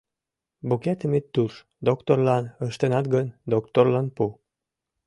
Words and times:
Букетым 0.67 1.11
ит 1.19 1.25
турж, 1.33 1.55
докторлан 1.87 2.43
ыштенат 2.67 3.05
гын, 3.13 3.27
докторлан 3.51 4.07
пу. 4.15 4.25